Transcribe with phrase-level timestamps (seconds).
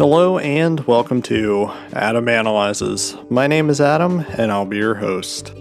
[0.00, 3.18] Hello and welcome to Adam Analyzes.
[3.28, 5.52] My name is Adam and I'll be your host.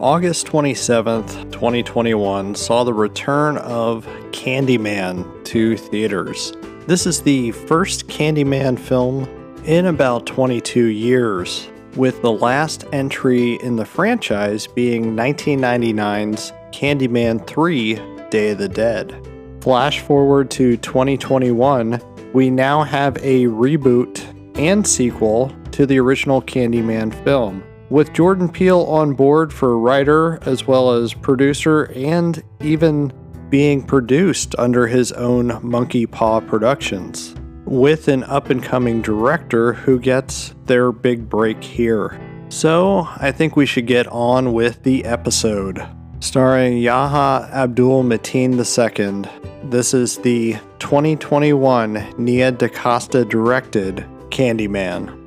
[0.00, 6.54] August 27th, 2021 saw the return of Candyman to theaters.
[6.88, 9.28] This is the first Candyman film
[9.64, 17.94] in about 22 years, with the last entry in the franchise being 1999's Candyman 3
[18.30, 19.14] Day of the Dead.
[19.60, 22.00] Flash forward to 2021,
[22.34, 24.20] we now have a reboot
[24.58, 30.66] and sequel to the original Candyman film, with Jordan Peele on board for writer as
[30.66, 33.12] well as producer and even
[33.50, 40.00] being produced under his own Monkey Paw Productions, with an up and coming director who
[40.00, 42.20] gets their big break here.
[42.48, 45.86] So, I think we should get on with the episode
[46.24, 49.30] starring Yahya Abdul Mateen II.
[49.68, 55.20] This is the 2021 Nia DaCosta directed Candyman.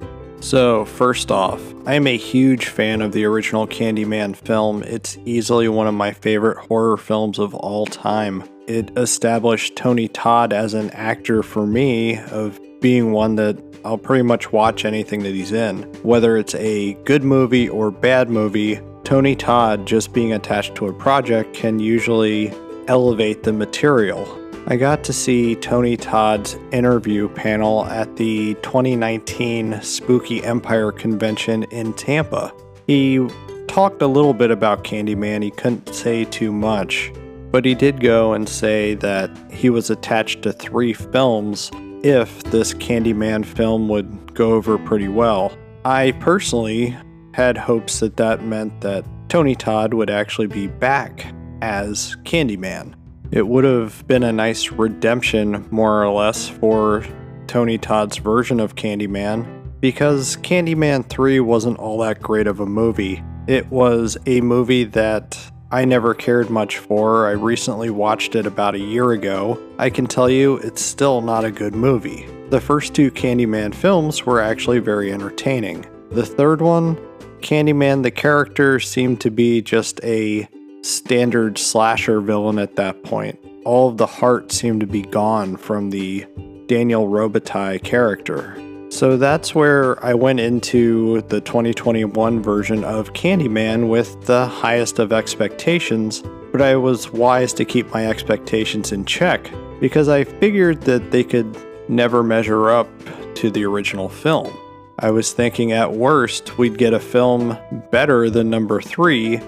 [0.43, 4.81] So, first off, I am a huge fan of the original Candyman film.
[4.81, 8.43] It's easily one of my favorite horror films of all time.
[8.65, 14.23] It established Tony Todd as an actor for me of being one that I'll pretty
[14.23, 15.83] much watch anything that he's in.
[16.01, 20.91] Whether it's a good movie or bad movie, Tony Todd just being attached to a
[20.91, 22.51] project can usually
[22.89, 24.27] elevate the material.
[24.67, 31.93] I got to see Tony Todd's interview panel at the 2019 Spooky Empire convention in
[31.93, 32.51] Tampa.
[32.85, 33.25] He
[33.69, 37.09] talked a little bit about Candyman, he couldn't say too much,
[37.49, 41.71] but he did go and say that he was attached to three films
[42.03, 45.57] if this Candyman film would go over pretty well.
[45.85, 46.97] I personally
[47.37, 52.95] had hopes that that meant that Tony Todd would actually be back as Candyman.
[53.31, 57.05] It would have been a nice redemption, more or less, for
[57.45, 59.45] Tony Todd's version of Candyman,
[59.79, 63.23] because Candyman 3 wasn't all that great of a movie.
[63.45, 65.37] It was a movie that
[65.69, 67.27] I never cared much for.
[67.27, 69.59] I recently watched it about a year ago.
[69.77, 72.25] I can tell you it's still not a good movie.
[72.49, 75.85] The first two Candyman films were actually very entertaining.
[76.09, 76.97] The third one
[77.41, 80.47] Candyman, the character, seemed to be just a
[80.83, 83.39] standard slasher villain at that point.
[83.65, 86.25] All of the heart seemed to be gone from the
[86.67, 88.61] Daniel Robitaille character.
[88.89, 95.11] So that's where I went into the 2021 version of Candyman with the highest of
[95.11, 101.11] expectations, but I was wise to keep my expectations in check because I figured that
[101.11, 101.57] they could
[101.89, 102.87] never measure up
[103.35, 104.57] to the original film.
[104.99, 107.55] I was thinking at worst we'd get a film
[107.91, 109.39] better than number three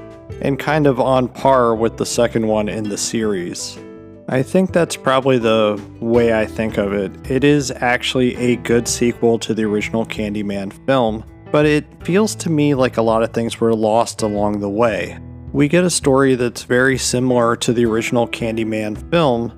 [0.41, 3.79] and kind of on par with the second one in the series.
[4.27, 7.31] I think that's probably the way I think of it.
[7.31, 12.51] It is actually a good sequel to the original Candyman film, but it feels to
[12.51, 15.17] me like a lot of things were lost along the way.
[15.51, 19.49] We get a story that's very similar to the original Candyman film,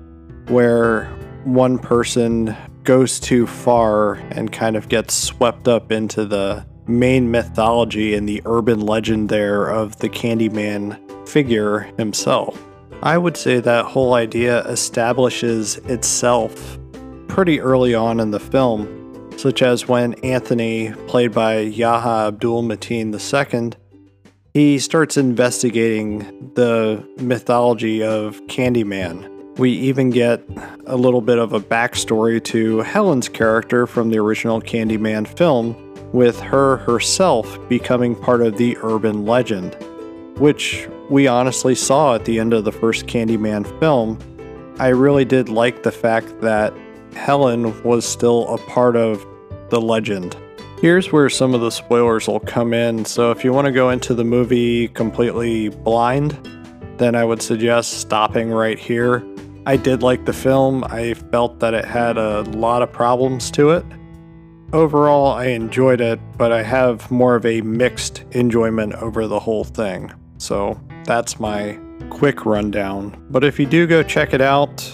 [0.48, 1.04] where
[1.44, 8.14] one person goes too far and kind of gets swept up into the main mythology
[8.14, 10.98] and the urban legend there of the Candyman
[11.28, 12.60] figure himself.
[13.02, 16.78] I would say that whole idea establishes itself
[17.28, 23.12] pretty early on in the film, such as when Anthony, played by Yahya Abdul Mateen
[23.12, 23.72] II,
[24.54, 30.42] he starts investigating the mythology of Candyman we even get
[30.86, 35.76] a little bit of a backstory to Helen's character from the original Candyman film,
[36.12, 39.76] with her herself becoming part of the urban legend,
[40.38, 44.18] which we honestly saw at the end of the first Candyman film.
[44.78, 46.72] I really did like the fact that
[47.14, 49.24] Helen was still a part of
[49.68, 50.36] the legend.
[50.80, 53.90] Here's where some of the spoilers will come in, so if you want to go
[53.90, 56.36] into the movie completely blind,
[56.96, 59.24] then I would suggest stopping right here
[59.64, 60.84] I did like the film.
[60.84, 63.84] I felt that it had a lot of problems to it.
[64.72, 69.64] Overall, I enjoyed it, but I have more of a mixed enjoyment over the whole
[69.64, 70.12] thing.
[70.38, 71.78] So that's my
[72.10, 73.24] quick rundown.
[73.30, 74.90] But if you do go check it out,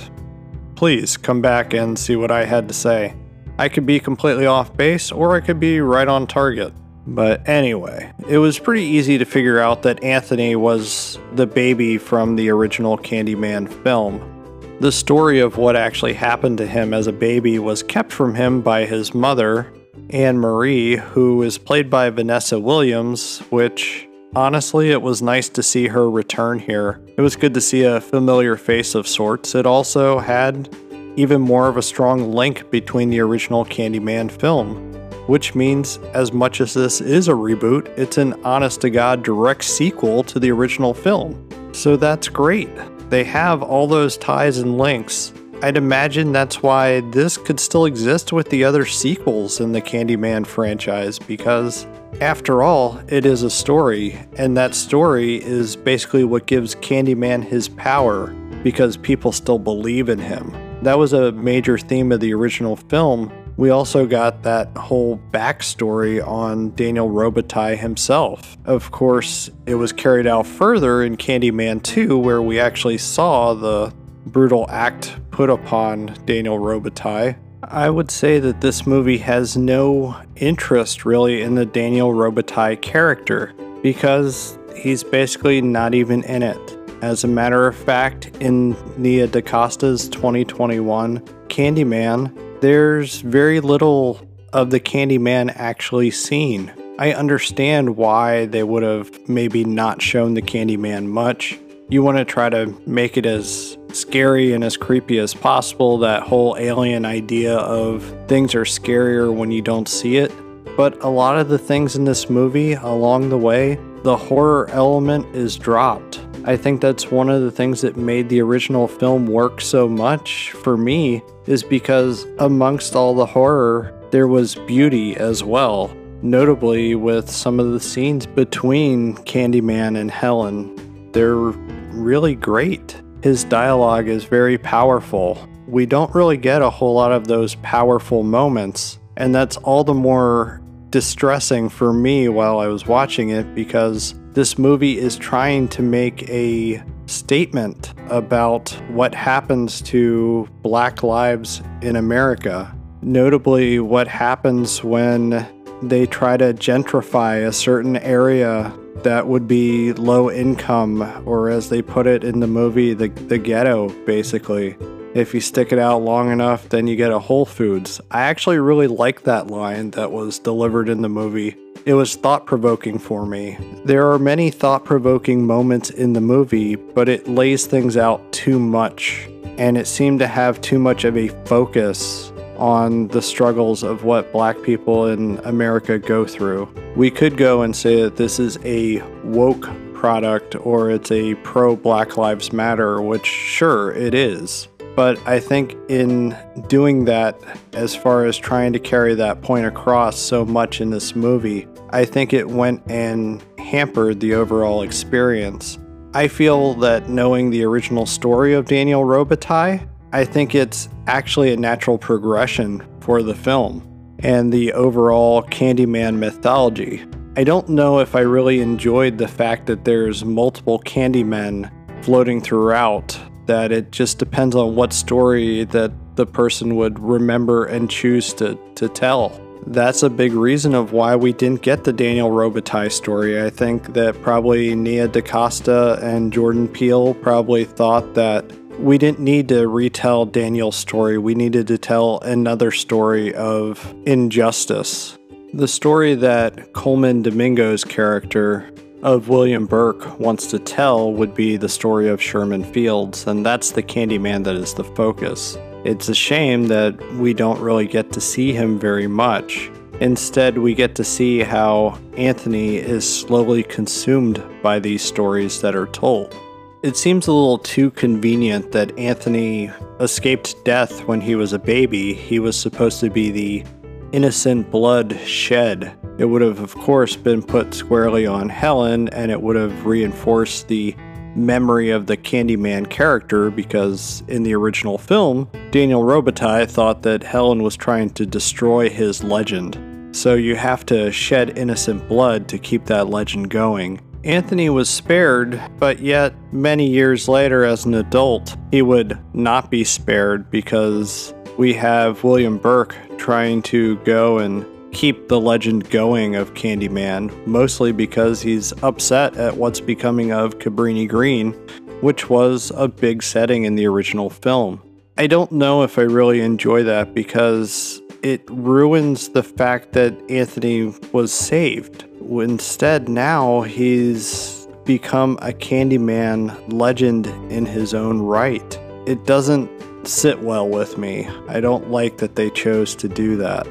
[0.74, 3.14] please come back and see what I had to say.
[3.58, 6.72] I could be completely off base or I could be right on target.
[7.06, 12.36] But anyway, it was pretty easy to figure out that Anthony was the baby from
[12.36, 14.37] the original Candyman film.
[14.80, 18.60] The story of what actually happened to him as a baby was kept from him
[18.60, 19.72] by his mother,
[20.10, 25.88] Anne Marie, who is played by Vanessa Williams, which honestly, it was nice to see
[25.88, 27.00] her return here.
[27.16, 29.56] It was good to see a familiar face of sorts.
[29.56, 30.72] It also had
[31.16, 34.92] even more of a strong link between the original Candyman film.
[35.26, 39.64] Which means, as much as this is a reboot, it's an honest to God direct
[39.64, 41.48] sequel to the original film.
[41.74, 42.70] So that's great.
[43.08, 45.32] They have all those ties and links.
[45.62, 50.46] I'd imagine that's why this could still exist with the other sequels in the Candyman
[50.46, 51.86] franchise because,
[52.20, 57.68] after all, it is a story, and that story is basically what gives Candyman his
[57.68, 58.28] power
[58.62, 60.52] because people still believe in him.
[60.82, 63.32] That was a major theme of the original film.
[63.58, 68.56] We also got that whole backstory on Daniel Robitaille himself.
[68.64, 73.92] Of course, it was carried out further in Candyman 2, where we actually saw the
[74.26, 77.36] brutal act put upon Daniel Robitaille.
[77.64, 83.52] I would say that this movie has no interest really in the Daniel Robitaille character
[83.82, 86.78] because he's basically not even in it.
[87.02, 91.18] As a matter of fact, in Nia DaCosta's 2021
[91.48, 96.72] Candyman, there's very little of the Candyman actually seen.
[96.98, 101.58] I understand why they would have maybe not shown the Candyman much.
[101.88, 106.22] You want to try to make it as scary and as creepy as possible, that
[106.22, 110.32] whole alien idea of things are scarier when you don't see it.
[110.76, 115.34] But a lot of the things in this movie along the way, the horror element
[115.34, 116.20] is dropped.
[116.44, 120.52] I think that's one of the things that made the original film work so much
[120.52, 125.94] for me is because amongst all the horror, there was beauty as well.
[126.22, 133.00] Notably, with some of the scenes between Candyman and Helen, they're really great.
[133.22, 135.46] His dialogue is very powerful.
[135.66, 139.94] We don't really get a whole lot of those powerful moments, and that's all the
[139.94, 145.82] more distressing for me while I was watching it because this movie is trying to
[145.82, 152.74] make a statement about what happens to black lives in America.
[153.02, 155.46] Notably, what happens when
[155.82, 161.82] they try to gentrify a certain area that would be low income, or as they
[161.82, 164.76] put it in the movie, the, the ghetto, basically.
[165.14, 168.00] If you stick it out long enough, then you get a Whole Foods.
[168.10, 171.56] I actually really like that line that was delivered in the movie.
[171.86, 173.56] It was thought provoking for me.
[173.84, 178.58] There are many thought provoking moments in the movie, but it lays things out too
[178.58, 179.26] much,
[179.56, 184.30] and it seemed to have too much of a focus on the struggles of what
[184.30, 186.68] black people in America go through.
[186.96, 191.76] We could go and say that this is a woke product or it's a pro
[191.76, 194.68] Black Lives Matter, which sure it is.
[194.98, 196.36] But I think in
[196.66, 197.40] doing that,
[197.72, 202.04] as far as trying to carry that point across so much in this movie, I
[202.04, 205.78] think it went and hampered the overall experience.
[206.14, 211.56] I feel that knowing the original story of Daniel Robitaille, I think it's actually a
[211.56, 217.06] natural progression for the film and the overall Candyman mythology.
[217.36, 221.70] I don't know if I really enjoyed the fact that there's multiple Candymen
[222.04, 223.16] floating throughout
[223.48, 228.56] that it just depends on what story that the person would remember and choose to,
[228.76, 229.38] to tell.
[229.66, 233.42] That's a big reason of why we didn't get the Daniel Robitaille story.
[233.42, 239.48] I think that probably Nia DaCosta and Jordan Peele probably thought that we didn't need
[239.48, 241.18] to retell Daniel's story.
[241.18, 245.18] We needed to tell another story of injustice.
[245.52, 248.70] The story that Colman Domingo's character
[249.02, 253.72] of William Burke wants to tell would be the story of Sherman Fields, and that's
[253.72, 255.56] the Candyman that is the focus.
[255.84, 259.70] It's a shame that we don't really get to see him very much.
[260.00, 265.86] Instead, we get to see how Anthony is slowly consumed by these stories that are
[265.88, 266.36] told.
[266.82, 272.14] It seems a little too convenient that Anthony escaped death when he was a baby.
[272.14, 273.64] He was supposed to be the
[274.12, 275.96] innocent blood shed.
[276.18, 280.66] It would have, of course, been put squarely on Helen, and it would have reinforced
[280.66, 280.96] the
[281.36, 287.62] memory of the Candyman character because in the original film, Daniel Robitaille thought that Helen
[287.62, 289.78] was trying to destroy his legend.
[290.10, 294.00] So you have to shed innocent blood to keep that legend going.
[294.24, 299.84] Anthony was spared, but yet many years later, as an adult, he would not be
[299.84, 304.66] spared because we have William Burke trying to go and
[304.98, 311.08] keep the legend going of Candyman, mostly because he's upset at what's becoming of Cabrini
[311.08, 311.52] Green,
[312.00, 314.82] which was a big setting in the original film.
[315.16, 320.92] I don't know if I really enjoy that because it ruins the fact that Anthony
[321.12, 322.04] was saved.
[322.28, 328.76] Instead, now he's become a Candyman legend in his own right.
[329.06, 329.70] It doesn't
[330.08, 331.28] sit well with me.
[331.46, 333.64] I don't like that they chose to do that.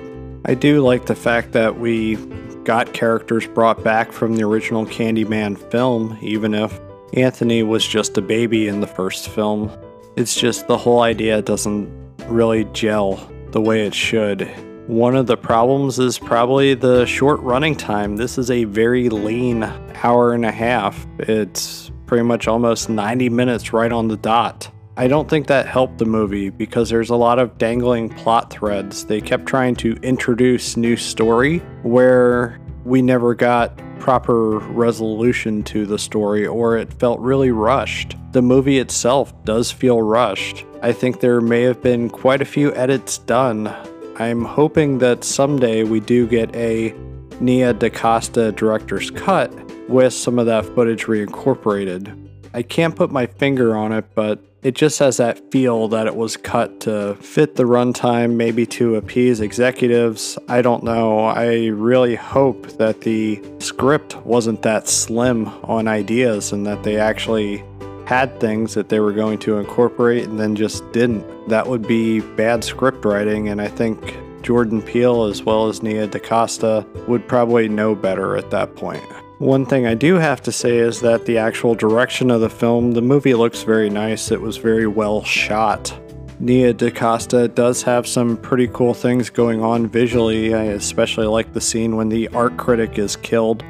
[0.50, 2.16] I do like the fact that we
[2.64, 6.80] got characters brought back from the original Candyman film, even if
[7.12, 9.70] Anthony was just a baby in the first film.
[10.16, 11.90] It's just the whole idea doesn't
[12.28, 14.50] really gel the way it should.
[14.88, 18.16] One of the problems is probably the short running time.
[18.16, 19.64] This is a very lean
[20.02, 21.06] hour and a half.
[21.20, 24.72] It's pretty much almost 90 minutes right on the dot.
[25.00, 29.06] I don't think that helped the movie because there's a lot of dangling plot threads.
[29.06, 36.00] They kept trying to introduce new story where we never got proper resolution to the
[36.00, 38.16] story or it felt really rushed.
[38.32, 40.66] The movie itself does feel rushed.
[40.82, 43.68] I think there may have been quite a few edits done.
[44.16, 46.96] I'm hoping that someday we do get a
[47.40, 49.54] Nia DaCosta director's cut
[49.88, 52.30] with some of that footage reincorporated.
[52.56, 56.16] I can't put my finger on it, but it just has that feel that it
[56.16, 60.38] was cut to fit the runtime, maybe to appease executives.
[60.48, 61.26] I don't know.
[61.26, 67.64] I really hope that the script wasn't that slim on ideas and that they actually
[68.08, 71.50] had things that they were going to incorporate and then just didn't.
[71.50, 76.08] That would be bad script writing, and I think Jordan Peele as well as Nia
[76.08, 79.04] DaCosta would probably know better at that point.
[79.40, 82.94] One thing I do have to say is that the actual direction of the film,
[82.94, 84.32] the movie looks very nice.
[84.32, 85.96] It was very well shot.
[86.40, 90.56] Nia DaCosta does have some pretty cool things going on visually.
[90.56, 93.64] I especially like the scene when the art critic is killed,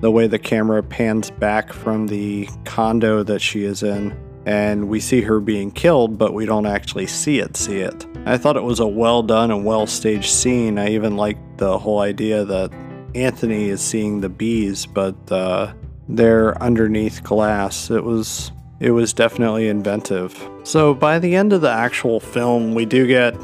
[0.00, 4.16] the way the camera pans back from the condo that she is in,
[4.46, 7.56] and we see her being killed, but we don't actually see it.
[7.56, 8.04] See it.
[8.26, 10.76] I thought it was a well done and well staged scene.
[10.76, 12.72] I even liked the whole idea that
[13.14, 15.72] Anthony is seeing the bees, but uh,
[16.08, 17.90] they're underneath glass.
[17.90, 20.36] It was it was definitely inventive.
[20.64, 23.34] So by the end of the actual film, we do get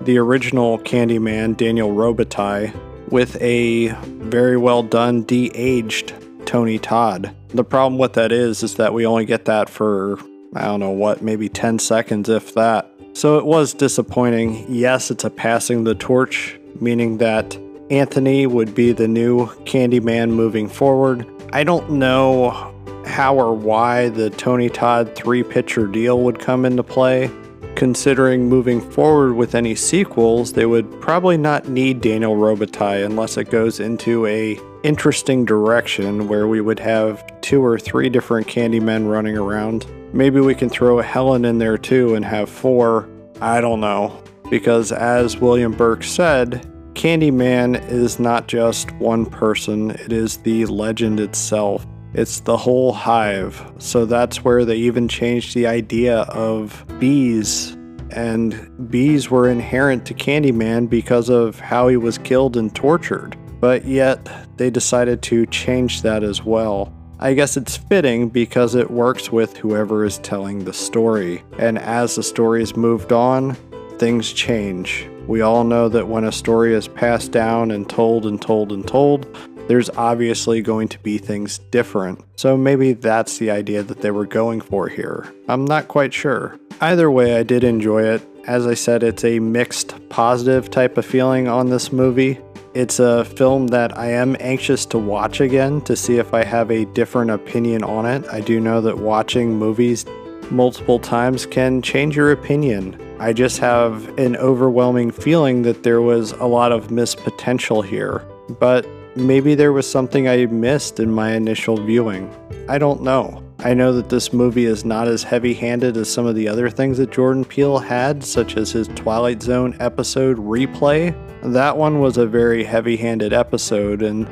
[0.00, 2.72] the original Candyman, Daniel Robitaille,
[3.10, 6.14] with a very well done de-aged
[6.46, 7.34] Tony Todd.
[7.48, 10.18] The problem with that is is that we only get that for
[10.54, 12.90] I don't know what, maybe 10 seconds if that.
[13.12, 14.64] So it was disappointing.
[14.68, 17.58] Yes, it's a passing the torch, meaning that
[17.90, 21.26] Anthony would be the new Candyman moving forward.
[21.52, 22.72] I don't know
[23.06, 27.30] how or why the Tony Todd three pitcher deal would come into play.
[27.76, 33.50] Considering moving forward with any sequels, they would probably not need Daniel Robitaille unless it
[33.50, 39.36] goes into a interesting direction where we would have two or three different Candymen running
[39.36, 39.86] around.
[40.12, 43.08] Maybe we can throw a Helen in there too and have four.
[43.40, 44.22] I don't know.
[44.50, 46.66] Because as William Burke said,
[46.96, 51.86] Candyman is not just one person, it is the legend itself.
[52.14, 53.62] It's the whole hive.
[53.76, 57.76] So that's where they even changed the idea of bees.
[58.12, 63.36] And bees were inherent to Candyman because of how he was killed and tortured.
[63.60, 64.26] But yet,
[64.56, 66.94] they decided to change that as well.
[67.20, 71.44] I guess it's fitting because it works with whoever is telling the story.
[71.58, 73.54] And as the story has moved on,
[73.98, 75.10] things change.
[75.26, 78.86] We all know that when a story is passed down and told and told and
[78.86, 79.26] told,
[79.66, 82.22] there's obviously going to be things different.
[82.36, 85.32] So maybe that's the idea that they were going for here.
[85.48, 86.58] I'm not quite sure.
[86.80, 88.22] Either way, I did enjoy it.
[88.46, 92.38] As I said, it's a mixed positive type of feeling on this movie.
[92.74, 96.70] It's a film that I am anxious to watch again to see if I have
[96.70, 98.24] a different opinion on it.
[98.28, 100.04] I do know that watching movies
[100.50, 103.00] multiple times can change your opinion.
[103.18, 108.22] I just have an overwhelming feeling that there was a lot of missed potential here,
[108.60, 112.30] but maybe there was something I missed in my initial viewing.
[112.68, 113.42] I don't know.
[113.60, 116.68] I know that this movie is not as heavy handed as some of the other
[116.68, 121.16] things that Jordan Peele had, such as his Twilight Zone episode replay.
[121.42, 124.28] That one was a very heavy handed episode, and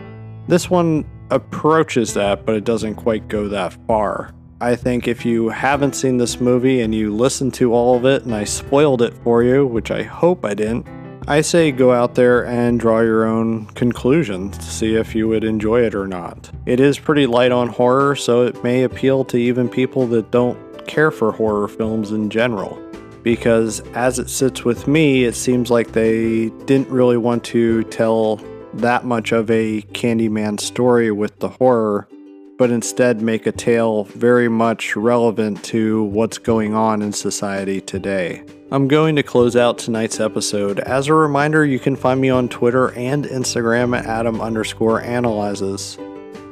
[0.47, 4.35] this one approaches that, but it doesn't quite go that far.
[4.65, 8.25] I think if you haven't seen this movie and you listened to all of it
[8.25, 10.87] and I spoiled it for you, which I hope I didn't,
[11.29, 15.45] I say go out there and draw your own conclusions to see if you would
[15.45, 16.51] enjoy it or not.
[16.65, 20.89] It is pretty light on horror, so it may appeal to even people that don't
[20.89, 22.81] care for horror films in general.
[23.23, 28.37] Because as it sits with me, it seems like they didn't really want to tell
[28.73, 32.09] that much of a Candyman story with the horror
[32.59, 38.45] but instead make a tale very much relevant to what's going on in society today.
[38.71, 40.81] I'm going to close out tonight's episode.
[40.81, 45.99] As a reminder, you can find me on Twitter and Instagram at Adam underscore analyzes.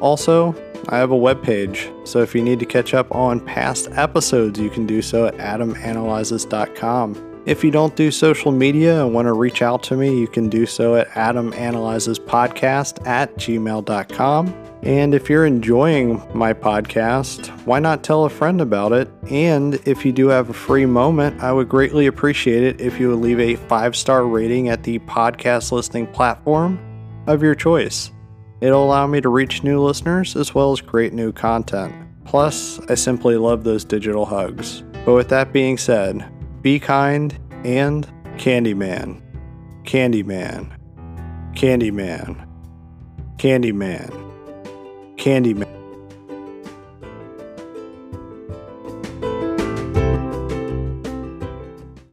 [0.00, 0.54] Also,
[0.88, 1.90] I have a webpage.
[2.06, 5.36] So if you need to catch up on past episodes, you can do so at
[5.36, 7.28] adamanalyzes.com.
[7.44, 10.48] If you don't do social media and want to reach out to me, you can
[10.48, 14.71] do so at adamanalyzespodcast at gmail.com.
[14.82, 19.08] And if you're enjoying my podcast, why not tell a friend about it?
[19.30, 23.10] And if you do have a free moment, I would greatly appreciate it if you
[23.10, 26.80] would leave a five star rating at the podcast listening platform
[27.28, 28.10] of your choice.
[28.60, 31.94] It'll allow me to reach new listeners as well as create new content.
[32.24, 34.82] Plus, I simply love those digital hugs.
[35.04, 36.28] But with that being said,
[36.60, 39.20] be kind, and Candyman.
[39.84, 40.76] Candyman.
[41.54, 42.48] Candyman.
[43.36, 44.31] Candyman.
[45.22, 45.81] Candyman.